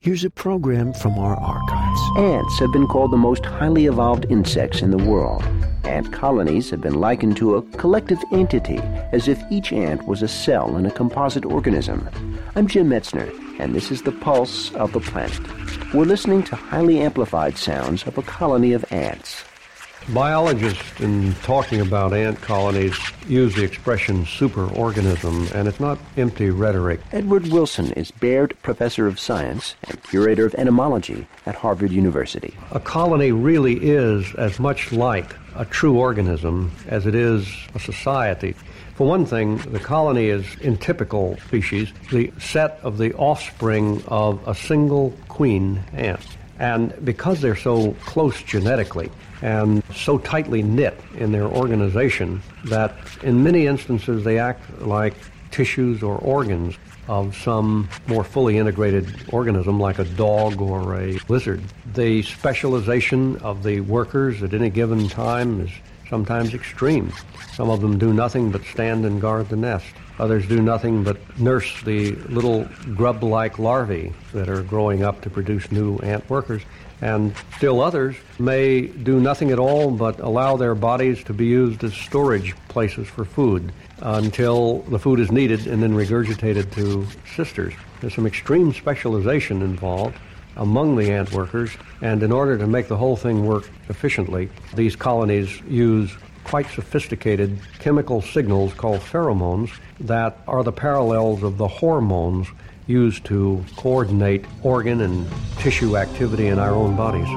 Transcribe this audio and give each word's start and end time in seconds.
Here's 0.00 0.22
a 0.22 0.30
program 0.30 0.92
from 0.92 1.18
our 1.18 1.34
archives. 1.34 2.00
Ants 2.18 2.60
have 2.60 2.70
been 2.70 2.86
called 2.86 3.10
the 3.10 3.16
most 3.16 3.44
highly 3.44 3.86
evolved 3.86 4.26
insects 4.30 4.80
in 4.80 4.92
the 4.92 4.96
world. 4.96 5.42
Ant 5.82 6.12
colonies 6.12 6.70
have 6.70 6.80
been 6.80 7.00
likened 7.00 7.36
to 7.38 7.56
a 7.56 7.62
collective 7.62 8.20
entity, 8.30 8.78
as 9.10 9.26
if 9.26 9.42
each 9.50 9.72
ant 9.72 10.06
was 10.06 10.22
a 10.22 10.28
cell 10.28 10.76
in 10.76 10.86
a 10.86 10.90
composite 10.92 11.44
organism. 11.44 12.08
I'm 12.54 12.68
Jim 12.68 12.88
Metzner, 12.88 13.28
and 13.58 13.74
this 13.74 13.90
is 13.90 14.02
the 14.02 14.12
pulse 14.12 14.72
of 14.74 14.92
the 14.92 15.00
planet. 15.00 15.40
We're 15.92 16.04
listening 16.04 16.44
to 16.44 16.54
highly 16.54 17.00
amplified 17.00 17.58
sounds 17.58 18.06
of 18.06 18.16
a 18.16 18.22
colony 18.22 18.74
of 18.74 18.84
ants. 18.92 19.42
Biologists, 20.08 21.00
in 21.00 21.34
talking 21.42 21.82
about 21.82 22.14
ant 22.14 22.40
colonies, 22.40 22.96
use 23.26 23.54
the 23.54 23.62
expression 23.62 24.24
superorganism, 24.24 25.52
and 25.52 25.68
it's 25.68 25.80
not 25.80 25.98
empty 26.16 26.48
rhetoric. 26.48 27.00
Edward 27.12 27.48
Wilson 27.48 27.92
is 27.92 28.10
Baird 28.10 28.56
Professor 28.62 29.06
of 29.06 29.20
Science 29.20 29.74
and 29.86 30.02
Curator 30.04 30.46
of 30.46 30.54
Entomology 30.54 31.26
at 31.44 31.56
Harvard 31.56 31.90
University. 31.90 32.54
A 32.70 32.80
colony 32.80 33.32
really 33.32 33.74
is 33.74 34.34
as 34.36 34.58
much 34.58 34.92
like 34.92 35.34
a 35.54 35.66
true 35.66 35.98
organism 35.98 36.72
as 36.86 37.06
it 37.06 37.14
is 37.14 37.46
a 37.74 37.78
society. 37.78 38.54
For 38.94 39.06
one 39.06 39.26
thing, 39.26 39.58
the 39.58 39.78
colony 39.78 40.28
is, 40.28 40.46
in 40.60 40.78
typical 40.78 41.36
species, 41.48 41.92
the 42.10 42.32
set 42.38 42.80
of 42.82 42.96
the 42.96 43.12
offspring 43.14 44.02
of 44.08 44.46
a 44.48 44.54
single 44.54 45.12
queen 45.28 45.84
ant. 45.92 46.26
And 46.58 46.92
because 47.04 47.40
they're 47.40 47.56
so 47.56 47.92
close 48.04 48.42
genetically 48.42 49.10
and 49.42 49.82
so 49.94 50.18
tightly 50.18 50.62
knit 50.62 50.98
in 51.14 51.30
their 51.32 51.46
organization 51.46 52.42
that 52.64 52.94
in 53.22 53.42
many 53.42 53.66
instances 53.66 54.24
they 54.24 54.38
act 54.38 54.80
like 54.80 55.14
tissues 55.50 56.02
or 56.02 56.16
organs 56.18 56.76
of 57.08 57.34
some 57.36 57.88
more 58.06 58.22
fully 58.22 58.58
integrated 58.58 59.08
organism 59.32 59.80
like 59.80 59.98
a 59.98 60.04
dog 60.04 60.60
or 60.60 61.00
a 61.00 61.18
lizard. 61.28 61.62
The 61.94 62.22
specialization 62.22 63.38
of 63.38 63.62
the 63.62 63.80
workers 63.80 64.42
at 64.42 64.52
any 64.52 64.68
given 64.68 65.08
time 65.08 65.62
is 65.62 65.70
sometimes 66.08 66.54
extreme. 66.54 67.12
Some 67.52 67.70
of 67.70 67.80
them 67.80 67.98
do 67.98 68.12
nothing 68.12 68.50
but 68.50 68.62
stand 68.64 69.04
and 69.04 69.20
guard 69.20 69.48
the 69.48 69.56
nest. 69.56 69.86
Others 70.18 70.48
do 70.48 70.60
nothing 70.60 71.04
but 71.04 71.16
nurse 71.38 71.80
the 71.82 72.12
little 72.28 72.68
grub 72.94 73.22
like 73.22 73.58
larvae 73.58 74.12
that 74.32 74.48
are 74.48 74.62
growing 74.62 75.04
up 75.04 75.20
to 75.22 75.30
produce 75.30 75.70
new 75.70 75.98
ant 75.98 76.28
workers. 76.28 76.62
And 77.00 77.32
still 77.56 77.80
others 77.80 78.16
may 78.40 78.82
do 78.82 79.20
nothing 79.20 79.52
at 79.52 79.60
all 79.60 79.92
but 79.92 80.18
allow 80.18 80.56
their 80.56 80.74
bodies 80.74 81.22
to 81.24 81.32
be 81.32 81.46
used 81.46 81.84
as 81.84 81.94
storage 81.94 82.56
places 82.68 83.06
for 83.06 83.24
food 83.24 83.72
until 84.00 84.80
the 84.82 84.98
food 84.98 85.20
is 85.20 85.30
needed 85.30 85.68
and 85.68 85.80
then 85.80 85.94
regurgitated 85.94 86.72
to 86.72 87.06
sisters. 87.36 87.74
There's 88.00 88.14
some 88.14 88.26
extreme 88.26 88.72
specialization 88.72 89.62
involved 89.62 90.16
among 90.58 90.96
the 90.96 91.10
ant 91.10 91.32
workers, 91.32 91.70
and 92.02 92.22
in 92.22 92.32
order 92.32 92.58
to 92.58 92.66
make 92.66 92.88
the 92.88 92.96
whole 92.96 93.16
thing 93.16 93.46
work 93.46 93.68
efficiently, 93.88 94.50
these 94.74 94.94
colonies 94.94 95.60
use 95.62 96.14
quite 96.44 96.66
sophisticated 96.70 97.58
chemical 97.78 98.22
signals 98.22 98.74
called 98.74 99.00
pheromones 99.00 99.70
that 100.00 100.38
are 100.46 100.62
the 100.62 100.72
parallels 100.72 101.42
of 101.42 101.58
the 101.58 101.68
hormones 101.68 102.48
used 102.86 103.24
to 103.26 103.62
coordinate 103.76 104.44
organ 104.62 105.00
and 105.00 105.26
tissue 105.58 105.96
activity 105.96 106.46
in 106.46 106.58
our 106.58 106.72
own 106.72 106.96
bodies. 106.96 107.28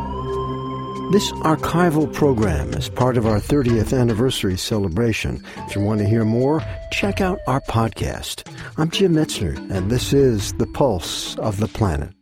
This 1.12 1.30
archival 1.44 2.12
program 2.14 2.70
is 2.70 2.88
part 2.88 3.18
of 3.18 3.26
our 3.26 3.40
30th 3.40 3.98
anniversary 3.98 4.58
celebration. 4.58 5.44
If 5.68 5.76
you 5.76 5.82
want 5.82 6.00
to 6.00 6.08
hear 6.08 6.24
more, 6.24 6.64
check 6.94 7.20
out 7.20 7.40
our 7.48 7.60
podcast. 7.60 8.48
I'm 8.78 8.90
Jim 8.90 9.14
Metzner, 9.14 9.58
and 9.70 9.92
this 9.92 10.14
is 10.14 10.54
The 10.54 10.68
Pulse 10.68 11.38
of 11.38 11.60
the 11.60 11.68
Planet. 11.68 12.21